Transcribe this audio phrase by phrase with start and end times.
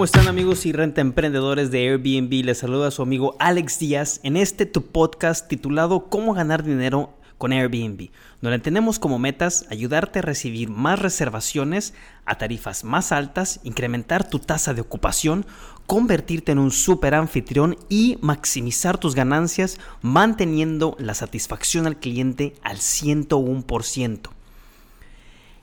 [0.00, 2.42] ¿Cómo están amigos y renta emprendedores de Airbnb?
[2.46, 7.52] Les saluda su amigo Alex Díaz en este tu podcast titulado Cómo ganar dinero con
[7.52, 8.08] Airbnb,
[8.40, 11.92] donde tenemos como metas ayudarte a recibir más reservaciones
[12.24, 15.44] a tarifas más altas, incrementar tu tasa de ocupación,
[15.86, 22.78] convertirte en un super anfitrión y maximizar tus ganancias manteniendo la satisfacción al cliente al
[22.78, 24.30] 101%.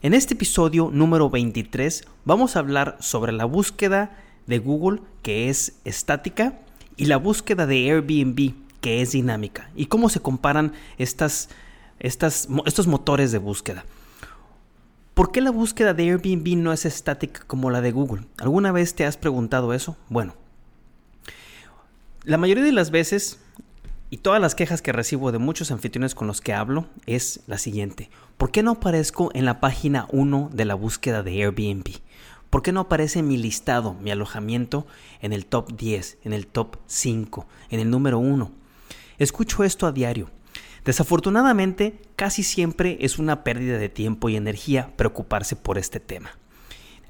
[0.04, 5.74] En este episodio número 23 vamos a hablar sobre la búsqueda de Google que es
[5.86, 6.60] estática
[6.96, 11.50] y la búsqueda de Airbnb que es dinámica y cómo se comparan estas
[12.00, 13.86] estos motores de búsqueda.
[15.14, 18.26] ¿Por qué la búsqueda de Airbnb no es estática como la de Google?
[18.38, 19.98] ¿Alguna vez te has preguntado eso?
[20.10, 20.36] Bueno,
[22.24, 23.40] la mayoría de las veces
[24.10, 27.58] y todas las quejas que recibo de muchos anfitriones con los que hablo es la
[27.58, 28.10] siguiente.
[28.38, 31.96] ¿Por qué no aparezco en la página 1 de la búsqueda de Airbnb?
[32.50, 34.88] ¿Por qué no aparece mi listado, mi alojamiento
[35.22, 38.52] en el top 10, en el top 5, en el número 1?
[39.18, 40.30] Escucho esto a diario.
[40.86, 46.32] Desafortunadamente, casi siempre es una pérdida de tiempo y energía preocuparse por este tema.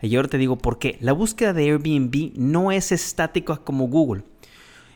[0.01, 0.97] Y ahora te digo por qué.
[1.01, 4.23] La búsqueda de Airbnb no es estática como Google.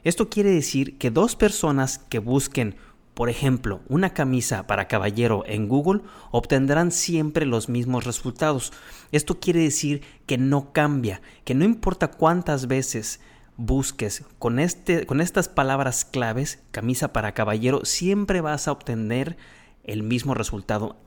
[0.03, 2.75] Esto quiere decir que dos personas que busquen,
[3.21, 8.73] por ejemplo, una camisa para caballero en Google obtendrán siempre los mismos resultados.
[9.11, 13.19] Esto quiere decir que no cambia, que no importa cuántas veces
[13.57, 19.37] busques con, este, con estas palabras claves, camisa para caballero, siempre vas a obtener
[19.83, 20.97] el mismo resultado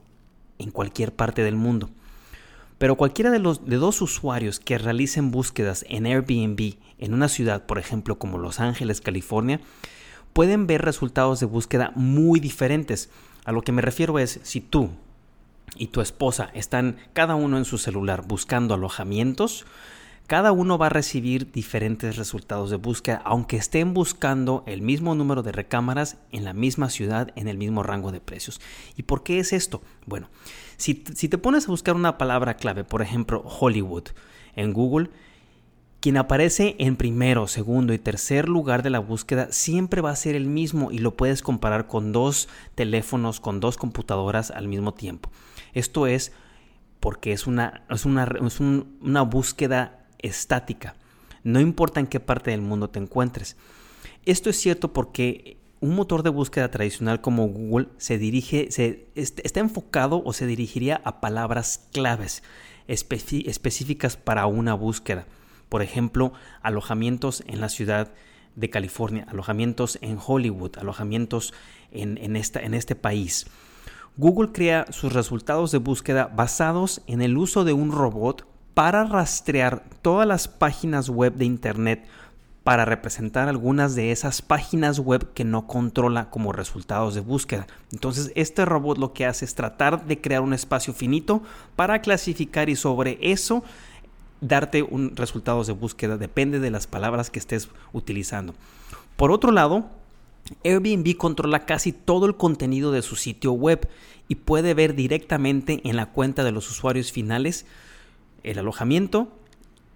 [0.57, 1.89] en cualquier parte del mundo.
[2.77, 7.65] Pero cualquiera de los de dos usuarios que realicen búsquedas en Airbnb en una ciudad,
[7.65, 9.59] por ejemplo, como Los Ángeles, California,
[10.35, 13.09] pueden ver resultados de búsqueda muy diferentes.
[13.45, 14.89] A lo que me refiero es si tú
[15.77, 19.65] y tu esposa están cada uno en su celular buscando alojamientos,
[20.27, 25.41] cada uno va a recibir diferentes resultados de búsqueda, aunque estén buscando el mismo número
[25.41, 28.59] de recámaras en la misma ciudad, en el mismo rango de precios.
[28.97, 29.81] ¿Y por qué es esto?
[30.05, 30.27] Bueno,
[30.75, 34.09] si, te pones a buscar una palabra clave, por ejemplo, Hollywood,
[34.57, 35.11] en Google,
[36.05, 40.35] quien aparece en primero, segundo y tercer lugar de la búsqueda siempre va a ser
[40.35, 45.31] el mismo y lo puedes comparar con dos teléfonos, con dos computadoras al mismo tiempo.
[45.73, 46.31] Esto es
[46.99, 50.95] porque es una, es una, es una búsqueda estática,
[51.43, 53.57] no importa en qué parte del mundo te encuentres.
[54.25, 59.59] Esto es cierto porque un motor de búsqueda tradicional como Google se dirige, se, está
[59.59, 62.43] enfocado o se dirigiría a palabras claves
[62.85, 65.25] específicas para una búsqueda.
[65.69, 68.11] Por ejemplo, alojamientos en la ciudad
[68.55, 71.53] de California, alojamientos en Hollywood, alojamientos
[71.91, 73.47] en, esta, en este país.
[74.17, 79.83] Google crea sus resultados de búsqueda basados en el uso de un robot para rastrear
[80.01, 82.05] todas las páginas web de Internet
[82.63, 87.67] para representar algunas de esas páginas web que no controla como resultados de búsqueda.
[87.91, 91.43] Entonces este robot lo que hace es tratar de crear un espacio finito
[91.75, 93.63] para clasificar y sobre eso
[94.41, 96.17] darte un resultados de búsqueda.
[96.17, 98.53] Depende de las palabras que estés utilizando.
[99.15, 99.89] Por otro lado,
[100.63, 103.87] Airbnb controla casi todo el contenido de su sitio web
[104.27, 107.65] y puede ver directamente en la cuenta de los usuarios finales
[108.43, 109.31] el alojamiento,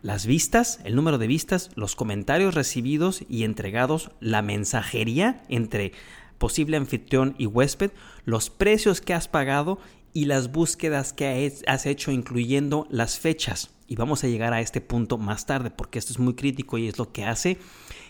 [0.02, 5.92] las vistas, el número de vistas, los comentarios recibidos y entregados, la mensajería entre
[6.38, 7.92] posible anfitrión y huésped,
[8.26, 9.78] los precios que has pagado
[10.14, 13.70] y las búsquedas que has hecho incluyendo las fechas.
[13.90, 16.88] Y vamos a llegar a este punto más tarde porque esto es muy crítico y
[16.88, 17.58] es lo que hace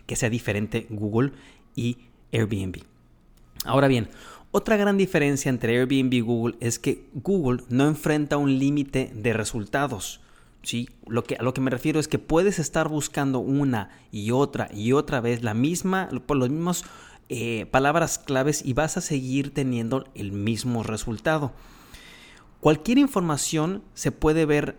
[0.06, 1.32] que sea diferente Google
[1.74, 1.98] y
[2.34, 2.84] Airbnb.
[3.66, 4.10] Ahora bien,
[4.52, 9.34] otra gran diferencia entre Airbnb y Google es que Google no enfrenta un límite de
[9.34, 10.22] resultados.
[10.64, 10.90] ¿sí?
[11.08, 14.70] Lo que, a lo que me refiero es que puedes estar buscando una y otra
[14.74, 16.84] y otra vez la misma, por los mismos
[17.30, 21.54] eh, palabras claves y vas a seguir teniendo el mismo resultado.
[22.60, 24.78] Cualquier información se puede ver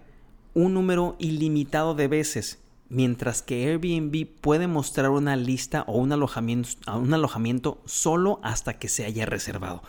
[0.54, 2.58] un número ilimitado de veces,
[2.88, 8.88] mientras que Airbnb puede mostrar una lista o un alojamiento, un alojamiento solo hasta que
[8.88, 9.82] se haya reservado.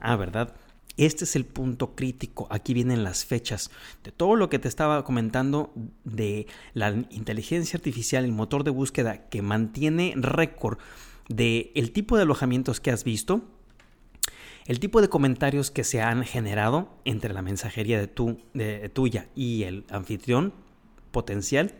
[0.00, 0.54] Ah, ¿verdad?
[0.96, 2.46] Este es el punto crítico.
[2.50, 3.70] Aquí vienen las fechas
[4.04, 5.72] de todo lo que te estaba comentando
[6.04, 10.78] de la inteligencia artificial, el motor de búsqueda que mantiene récord
[11.28, 13.42] de el tipo de alojamientos que has visto,
[14.66, 19.28] el tipo de comentarios que se han generado entre la mensajería de, tu, de tuya
[19.34, 20.54] y el anfitrión
[21.10, 21.74] potencial,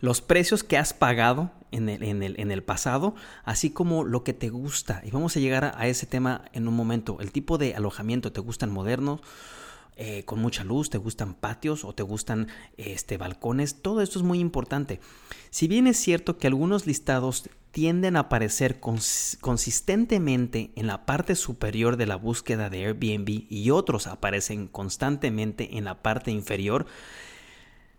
[0.00, 2.02] los precios que has pagado en el,
[2.38, 3.14] en el, pasado,
[3.44, 5.02] así como lo que te gusta.
[5.04, 7.18] Y vamos a llegar a, ese tema en un momento.
[7.20, 9.20] El tipo de alojamiento, ¿te gustan modernos?
[10.02, 12.48] Eh, con mucha luz, te gustan patios o te gustan
[12.78, 14.98] este, balcones, todo esto es muy importante.
[15.50, 21.98] Si bien es cierto que algunos listados tienden a aparecer consistentemente en la parte superior
[21.98, 26.86] de la búsqueda de Airbnb y otros aparecen constantemente en la parte inferior,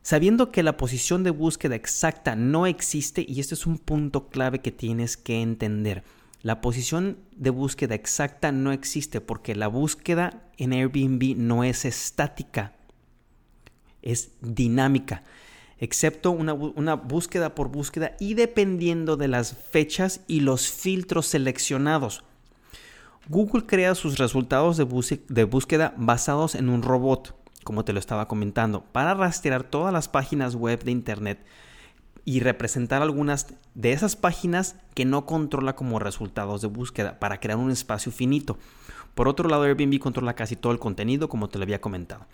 [0.03, 4.59] Sabiendo que la posición de búsqueda exacta no existe, y este es un punto clave
[4.59, 6.03] que tienes que entender,
[6.41, 12.73] la posición de búsqueda exacta no existe porque la búsqueda en Airbnb no es estática,
[14.01, 15.23] es dinámica,
[15.77, 16.53] excepto una,
[16.95, 22.23] búsqueda por búsqueda y dependiendo de las fechas y los filtros seleccionados.
[23.29, 28.83] Google crea sus resultados de búsqueda basados en un robot como te lo estaba comentando,
[28.91, 31.45] para rastrear todas las páginas web de Internet
[32.25, 37.57] y representar algunas de esas páginas que no controla como resultados de búsqueda para crear
[37.57, 38.57] un espacio finito.
[39.15, 42.25] Por otro lado, Airbnb controla casi todo el contenido, como te lo había comentado.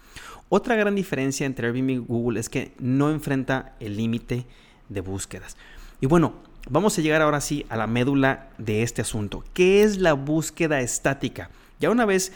[0.50, 4.46] Otra gran diferencia entre Airbnb y Google es que no enfrenta el límite
[4.90, 5.58] de búsquedas.
[6.00, 6.34] Y bueno,
[6.70, 9.44] vamos a llegar ahora sí a la médula de este asunto.
[9.54, 11.50] ¿Qué es la búsqueda estática?
[11.80, 12.32] Ya una vez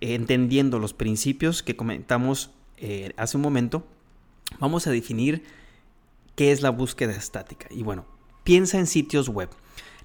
[0.00, 3.84] entendiendo los principios que comentamos eh, hace un momento,
[4.58, 5.44] vamos a definir
[6.34, 7.66] qué es la búsqueda estática.
[7.70, 8.06] Y bueno,
[8.44, 9.50] piensa en sitios web.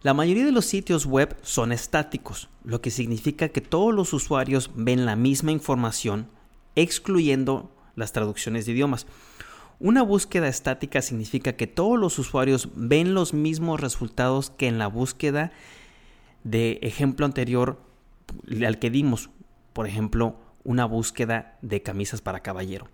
[0.03, 4.71] La mayoría de los sitios web son estáticos, lo que significa que todos los usuarios
[4.75, 6.27] ven la misma información,
[6.75, 9.07] excluyendo las traducciones de idiomas.
[9.79, 14.88] Una búsqueda estática significa que todos los usuarios ven los mismos resultados que en la
[14.88, 15.51] búsqueda
[16.44, 17.80] de ejemplo anterior
[18.65, 19.30] al que dimos
[19.77, 22.88] por ejemplo, una búsqueda de camisas para caballero.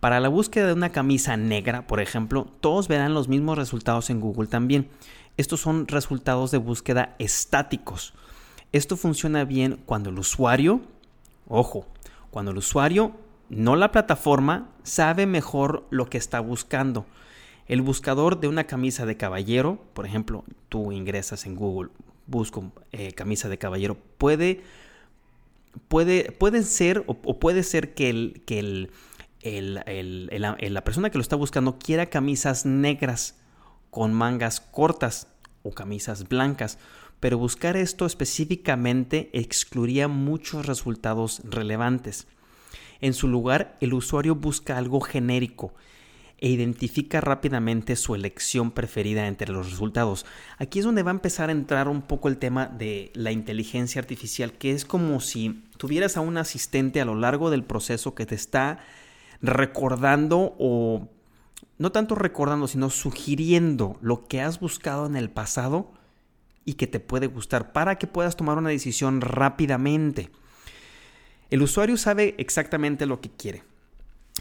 [0.00, 4.18] Para la búsqueda de una camisa negra, por ejemplo, todos verán los mismos resultados en
[4.18, 4.88] Google también.
[5.36, 8.14] Estos son resultados de búsqueda estáticos.
[8.72, 10.80] Esto funciona bien cuando el usuario,
[11.48, 11.86] ojo,
[12.30, 13.12] cuando el usuario,
[13.50, 17.04] no la plataforma, sabe mejor lo que está buscando.
[17.68, 21.90] El buscador de una camisa de caballero, por ejemplo, tú ingresas en Google,
[22.26, 24.62] busco eh, camisa de caballero, puede
[25.88, 28.90] puede, puede ser o, puede ser que, el, que
[29.42, 33.36] la persona que lo está buscando quiera camisas negras
[33.90, 35.28] con mangas cortas
[35.62, 36.78] o camisas blancas,
[37.20, 42.26] pero buscar esto específicamente excluiría muchos resultados relevantes.
[43.00, 45.74] En su lugar, el usuario busca algo genérico
[46.38, 50.24] e identifica rápidamente su elección preferida entre los resultados.
[50.56, 54.00] Aquí es donde va a empezar a entrar un poco el tema de la inteligencia
[54.00, 58.24] artificial, que es como si tuvieras a un asistente a lo largo del proceso que
[58.24, 58.80] te está
[59.42, 61.08] recordando o
[61.78, 65.90] no tanto recordando, sino sugiriendo lo que has buscado en el pasado
[66.64, 70.30] y que te puede gustar para que puedas tomar una decisión rápidamente.
[71.50, 73.64] El usuario sabe exactamente lo que quiere.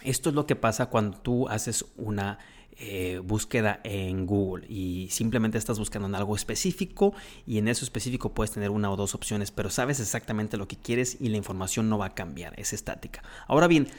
[0.03, 2.39] Esto es lo que pasa cuando tú haces una
[2.81, 7.13] eh, búsqueda en Google y simplemente estás buscando en algo específico
[7.45, 10.77] y en eso específico puedes tener una o dos opciones, pero sabes exactamente lo que
[10.77, 13.21] quieres y la información no va a cambiar, es estática.
[13.47, 13.89] Ahora bien,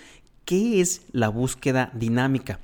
[0.50, 2.58] ¿qué es la búsqueda dinámica?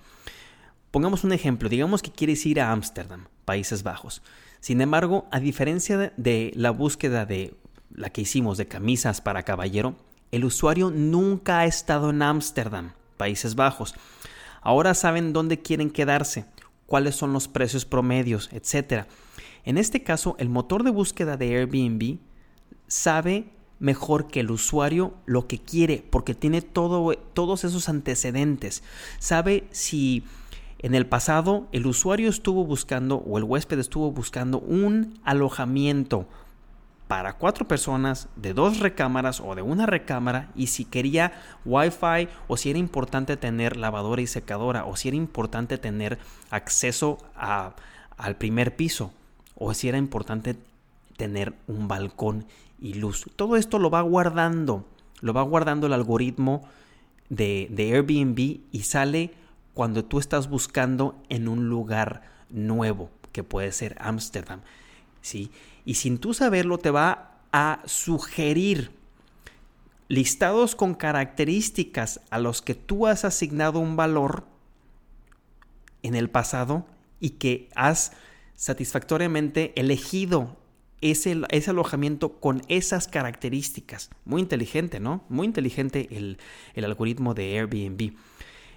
[0.91, 4.23] Pongamos un ejemplo, digamos que quieres ir a Ámsterdam, Países Bajos.
[4.59, 7.55] Sin embargo, a diferencia de la búsqueda de
[7.95, 9.95] la que hicimos de camisas para caballero,
[10.33, 12.91] el usuario nunca ha estado en Ámsterdam.
[13.19, 13.95] Países Bajos.
[14.63, 16.45] Ahora saben dónde quieren quedarse,
[16.87, 19.05] cuáles son los precios promedios, etc.
[19.65, 22.19] En este caso, el motor de búsqueda de Airbnb
[22.89, 28.83] sabe mejor que el usuario lo que quiere porque tiene todo, todos esos antecedentes.
[29.19, 30.25] Sabe si
[30.79, 36.27] en el pasado el usuario estuvo buscando o el huésped estuvo buscando un alojamiento
[37.09, 41.33] para cuatro personas de dos recámaras o de una recámara y si quería
[41.65, 46.19] wifi o si era importante tener lavadora y secadora o si era importante tener
[46.51, 49.13] acceso al primer piso
[49.55, 50.57] o si era importante
[51.17, 52.45] tener un balcón
[52.81, 53.27] y luz.
[53.37, 54.87] Todo esto lo va guardando,
[55.21, 56.69] lo va guardando el algoritmo
[57.29, 59.33] de, de Airbnb y sale
[59.75, 64.61] cuando tú estás buscando en un lugar nuevo, que puede ser Ámsterdam.
[65.21, 65.51] ¿sí?
[65.87, 68.91] y sin tú saberlo te va a sugerir
[70.09, 74.45] listados con características a los que tú has asignado un valor
[76.03, 76.87] en el pasado
[77.19, 78.13] y que has
[78.55, 80.57] satisfactoriamente elegido
[81.01, 84.11] ese, ese, alojamiento con esas características.
[84.25, 85.25] Muy inteligente, ¿no?
[85.29, 86.39] Muy inteligente el,
[86.75, 88.13] el algoritmo de Airbnb.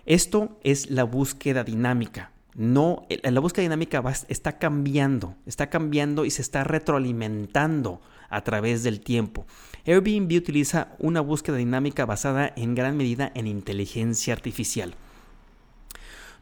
[0.06, 2.32] Esto es la búsqueda dinámica.
[2.56, 9.02] No, la búsqueda dinámica está cambiando, está cambiando y se está retroalimentando a través del
[9.02, 9.46] tiempo.
[9.86, 14.96] Airbnb utiliza una búsqueda dinámica basada en gran medida en inteligencia artificial.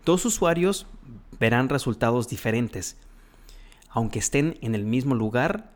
[0.05, 0.87] Dos usuarios
[1.39, 2.97] verán resultados diferentes,
[3.97, 5.71] aunque estén en el mismo lugar,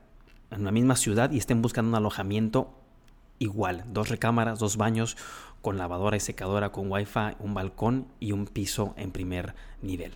[0.51, 2.71] en la misma ciudad y estén buscando un alojamiento
[3.39, 5.17] igual, dos recámaras, dos baños,
[5.63, 10.13] con lavadora y secadora, con wifi, un balcón y un piso en primer nivel.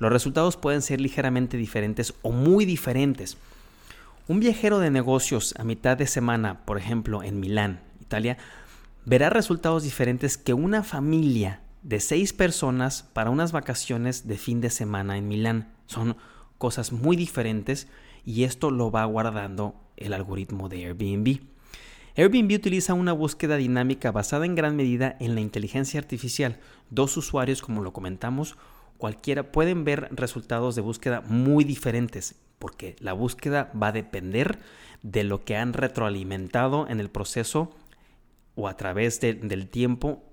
[0.00, 3.36] Los resultados pueden ser ligeramente diferentes o muy diferentes.
[4.26, 8.38] Un viajero de negocios a mitad de semana, por ejemplo, en Milán, Italia,
[9.04, 14.70] verá resultados diferentes que una familia de seis personas para unas vacaciones de fin de
[14.70, 15.72] semana en Milán.
[15.86, 16.16] Son
[16.58, 17.88] cosas muy diferentes
[18.24, 21.40] y esto lo va guardando el algoritmo de Airbnb.
[22.16, 26.58] Airbnb utiliza una búsqueda dinámica basada en gran medida en la inteligencia artificial.
[26.90, 28.56] Dos usuarios, como lo comentamos,
[28.96, 34.58] cualquiera pueden ver resultados de búsqueda muy diferentes, porque la búsqueda va a depender
[35.02, 37.74] de lo que han retroalimentado en el proceso
[38.54, 40.24] o a través del tiempo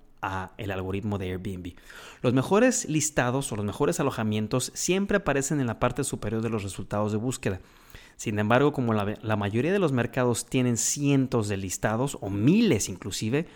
[0.58, 1.74] el algoritmo de Airbnb.
[2.22, 6.64] Los mejores listados o los mejores alojamientos siempre aparecen en la parte superior de los
[6.64, 7.60] resultados de búsqueda.
[8.16, 13.48] Sin embargo, como la, mayoría de los mercados tienen cientos de listados o miles inclusive,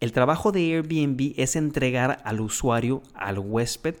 [0.00, 3.96] el trabajo de Airbnb es entregar al usuario, al huésped,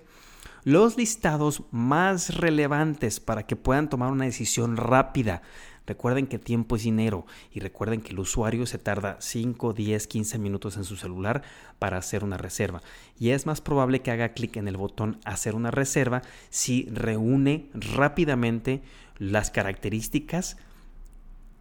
[0.64, 5.42] los listados más relevantes para que puedan tomar una decisión rápida.
[5.86, 10.38] Recuerden que tiempo es dinero y recuerden que el usuario se tarda 5, 10, 15
[10.38, 11.42] minutos en su celular
[11.78, 12.82] para hacer una reserva.
[13.18, 17.66] Y es más probable que haga clic en el botón hacer una reserva si reúne
[17.74, 18.82] rápidamente
[19.18, 20.56] las características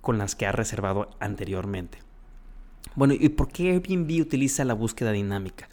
[0.01, 1.99] con las que ha reservado anteriormente.
[2.95, 5.69] Bueno, ¿y por qué Airbnb utiliza la búsqueda dinámica?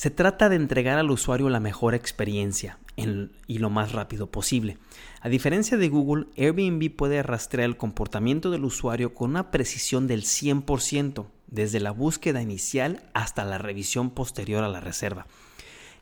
[0.00, 4.78] Se trata de entregar al usuario la mejor experiencia y lo más rápido posible.
[5.20, 10.22] A diferencia de Google, Airbnb puede rastrear el comportamiento del usuario con una precisión del
[10.22, 15.26] 100%, desde la búsqueda inicial hasta la revisión posterior a la reserva.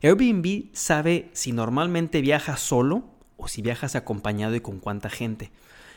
[0.01, 3.03] Airbnb sabe si normalmente viajas solo
[3.37, 5.51] o si viajas acompañado y con cuánta gente.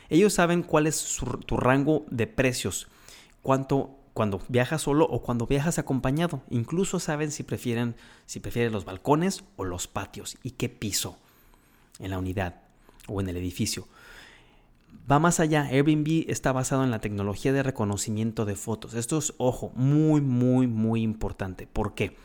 [0.09, 2.87] Ellos saben cuál es tu rango de precios,
[3.43, 6.41] cuánto cuando viajas solo o cuando viajas acompañado.
[6.49, 11.17] Incluso saben si prefieren si prefieres los balcones o los patios y qué piso
[11.99, 12.61] en la unidad
[13.07, 13.87] o en el edificio.
[15.09, 18.93] Va más allá, Airbnb está basado en la tecnología de reconocimiento de fotos.
[18.93, 21.67] Esto es, ojo, muy, muy, muy importante.
[21.67, 22.15] ¿Por qué?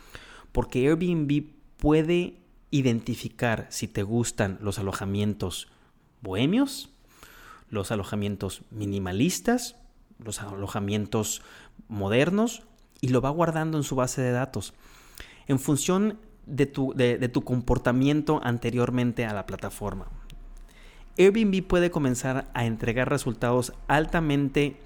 [0.51, 1.45] Porque Airbnb
[1.77, 2.37] puede
[2.71, 5.67] identificar si te gustan los alojamientos
[6.21, 6.89] bohemios,
[7.69, 9.75] los alojamientos minimalistas,
[10.19, 11.41] los alojamientos
[11.87, 12.63] modernos
[13.01, 14.73] y lo va guardando en su base de datos.
[15.47, 20.07] En función de tu, de, tu comportamiento anteriormente a la plataforma.
[21.17, 24.77] Airbnb puede comenzar a entregar resultados altamente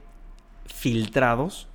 [0.65, 1.67] filtrados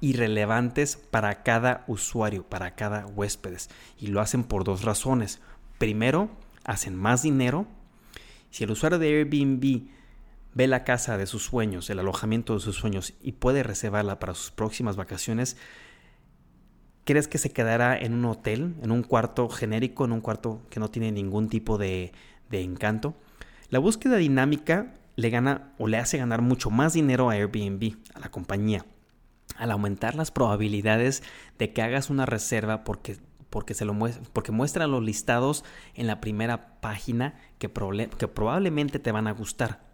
[0.00, 3.56] y relevantes para cada usuario, para cada huésped.
[3.98, 5.40] Y lo hacen por dos razones.
[5.78, 6.30] Primero,
[6.64, 7.66] hacen más dinero.
[8.50, 9.88] Si el usuario de Airbnb
[10.54, 14.34] ve la casa de sus sueños, el alojamiento de sus sueños y puede reservarla para
[14.34, 15.56] sus próximas vacaciones,
[17.04, 20.80] ¿crees que se quedará en un hotel, en un cuarto genérico, en un cuarto que
[20.80, 22.12] no tiene ningún tipo de,
[22.50, 23.14] de encanto?
[23.70, 28.20] La búsqueda dinámica le gana o le hace ganar mucho más dinero a Airbnb, a
[28.20, 28.86] la compañía,
[29.56, 31.22] al aumentar las probabilidades
[31.58, 33.18] de que hagas una reserva porque
[33.50, 33.96] porque, se lo
[34.32, 35.64] porque muestran los listados
[35.94, 37.70] en la primera página que,
[38.18, 39.87] que probablemente te van a gustar.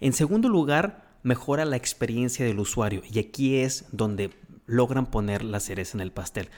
[0.00, 4.30] En segundo lugar, mejora la experiencia del usuario y aquí es donde
[4.66, 6.48] logran poner la cereza en el pastel.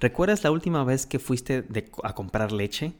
[0.00, 1.64] ¿Recuerdas la última vez que fuiste
[2.02, 2.94] a comprar leche?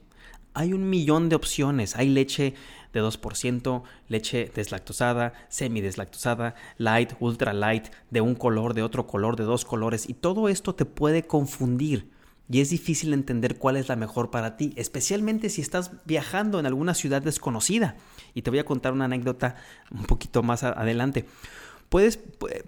[0.54, 1.96] Hay un millón de opciones.
[1.96, 2.54] Hay leche
[2.92, 9.44] de 2%, leche deslactosada, semi-deslactosada, light, ultra light, de un color, de otro color, de
[9.44, 10.08] dos colores.
[10.08, 12.10] Y todo esto te puede confundir
[12.50, 16.66] y es difícil entender cuál es la mejor para ti, especialmente si estás viajando en
[16.66, 17.96] alguna ciudad desconocida.
[18.34, 19.56] Y te voy a contar una anécdota
[19.90, 21.26] un poquito más adelante.
[21.90, 22.18] Puedes,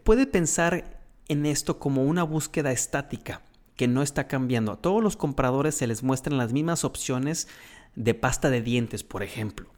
[0.04, 3.40] puede pensar en esto como una búsqueda estática
[3.76, 4.72] que no está cambiando.
[4.72, 7.48] A todos los compradores se les muestran las mismas opciones
[7.96, 9.70] de pasta de dientes, por ejemplo,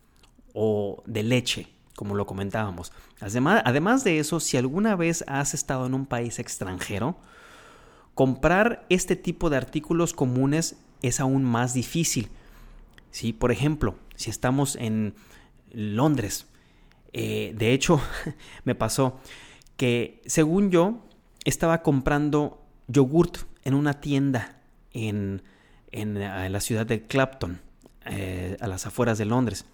[0.53, 2.93] o de leche, como lo comentábamos.
[3.21, 7.17] Además, además de eso, si alguna vez has estado en un país extranjero,
[8.15, 12.29] Comprar este tipo de artículos comunes es aún más difícil.
[13.11, 13.33] ¿sí?
[13.33, 15.15] Por ejemplo, si estamos en
[15.71, 16.47] Londres,
[17.13, 18.01] eh, de hecho
[18.65, 19.19] me pasó
[19.77, 21.05] que según yo
[21.45, 24.61] estaba comprando yogurt en una tienda
[24.93, 25.43] en,
[25.91, 27.61] en, la ciudad de Clapton,
[28.05, 29.65] eh, a las afueras de Londres.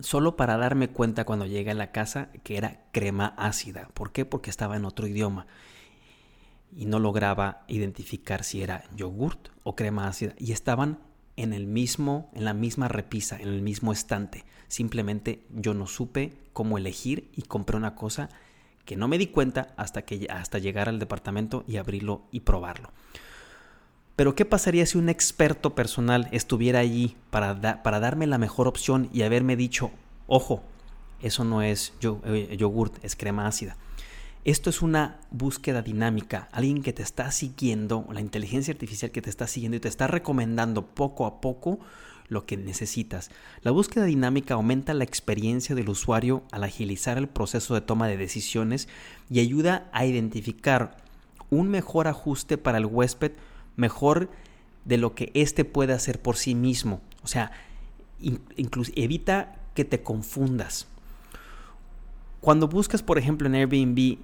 [0.00, 3.88] Solo para darme cuenta cuando llegué a la casa que era crema ácida.
[3.94, 4.24] ¿Por qué?
[4.24, 5.46] Porque estaba en otro idioma
[6.76, 10.34] y no lograba identificar si era yogurt o crema ácida.
[10.38, 10.98] Y estaban
[11.36, 14.44] en el mismo, en la misma repisa, en el mismo estante.
[14.68, 18.28] Simplemente yo no supe cómo elegir y compré una cosa
[18.84, 22.90] que no me di cuenta hasta que hasta llegar al departamento y abrirlo y probarlo.
[24.14, 29.10] Pero ¿qué pasaría si un experto personal estuviera allí para, para darme la mejor opción
[29.12, 29.90] y haberme dicho,
[30.26, 30.62] ojo,
[31.20, 33.76] eso no es eh, yogurt, es crema ácida?
[34.46, 39.28] Esto es una búsqueda dinámica, alguien que te está siguiendo, la inteligencia artificial que te
[39.28, 41.80] está siguiendo y te está recomendando poco a poco
[42.28, 43.32] lo que necesitas.
[43.62, 48.16] La búsqueda dinámica aumenta la experiencia del usuario al agilizar el proceso de toma de
[48.16, 48.86] decisiones
[49.28, 50.96] y ayuda a identificar
[51.50, 53.32] un mejor ajuste para el huésped,
[53.74, 54.30] mejor
[54.84, 57.00] de lo que éste puede hacer por sí mismo.
[57.24, 57.50] O sea,
[58.20, 60.86] incluso evita que te confundas.
[62.40, 64.18] Cuando buscas, por ejemplo, en Airbnb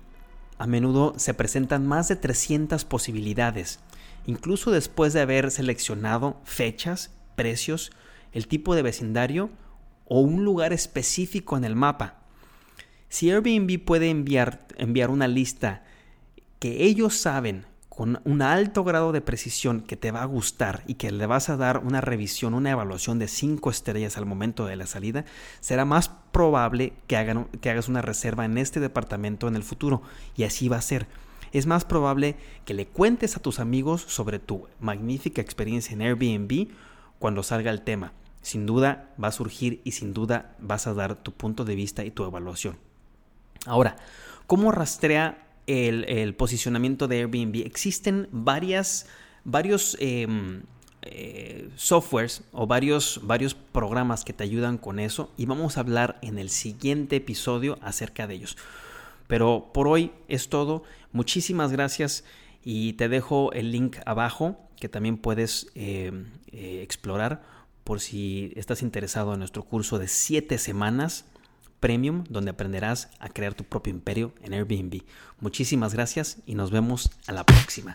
[0.63, 3.81] a menudo se presentan más de 300 posibilidades,
[4.27, 7.91] incluso después de haber seleccionado fechas, precios,
[8.31, 9.51] el tipo de vecindario
[10.05, 12.23] o un lugar específico en el mapa.
[13.09, 15.83] Si Airbnb puede enviar, enviar una lista
[16.61, 20.95] que ellos saben con un alto grado de precisión que te va a gustar y
[20.95, 24.77] que le vas a dar una revisión, una evaluación de 5 estrellas al momento de
[24.77, 25.27] la salida,
[25.61, 30.01] será más probable que, hagan, que hagas una reserva en este departamento en el futuro.
[30.37, 31.07] Y así va a ser.
[31.53, 36.69] Es más probable que le cuentes a tus amigos sobre tu magnífica experiencia en Airbnb
[37.19, 38.15] cuando salga el tema.
[38.41, 42.07] Sin duda va a surgir y sin duda vas a dar tu punto de vista
[42.07, 42.79] y tu evaluación.
[43.67, 43.97] Ahora,
[44.47, 47.65] ¿cómo rastrea el, posicionamiento de Airbnb.
[47.67, 49.07] Existen varias,
[49.45, 50.63] varios em,
[51.03, 56.19] eh, softwares o varios, varios programas que te ayudan con eso y vamos a hablar
[56.23, 58.57] en el siguiente episodio acerca de ellos.
[59.27, 60.85] Pero por hoy es todo.
[61.13, 62.25] Muchísimas gracias
[62.65, 67.43] y te dejo el link abajo que también puedes em, eh, explorar
[67.85, 71.25] por si estás interesado en nuestro curso de 7 semanas
[71.83, 75.03] Premium, donde aprenderás a crear tu propio imperio en Airbnb.
[75.41, 77.95] Muchísimas gracias y nos vemos a la próxima.